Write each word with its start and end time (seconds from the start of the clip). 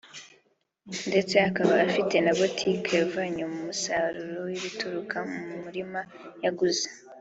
ndetse 1.09 1.35
akaba 1.49 1.73
afite 1.87 2.15
na 2.25 2.33
butike 2.39 2.91
yavanye 3.01 3.43
mu 3.51 3.59
musaruro 3.67 4.37
w’ibituruka 4.47 5.17
mu 5.31 5.39
murima 5.63 6.01
yaguze 6.43 6.87